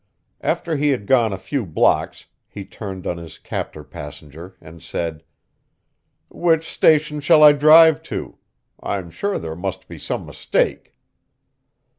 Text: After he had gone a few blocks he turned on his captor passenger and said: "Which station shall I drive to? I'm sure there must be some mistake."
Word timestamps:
After 0.41 0.77
he 0.77 0.89
had 0.89 1.05
gone 1.05 1.31
a 1.31 1.37
few 1.37 1.63
blocks 1.63 2.25
he 2.47 2.65
turned 2.65 3.05
on 3.05 3.17
his 3.17 3.37
captor 3.37 3.83
passenger 3.83 4.57
and 4.59 4.81
said: 4.81 5.21
"Which 6.27 6.67
station 6.67 7.19
shall 7.19 7.43
I 7.43 7.51
drive 7.51 8.01
to? 8.09 8.39
I'm 8.81 9.11
sure 9.11 9.37
there 9.37 9.55
must 9.55 9.87
be 9.87 9.99
some 9.99 10.25
mistake." 10.25 10.95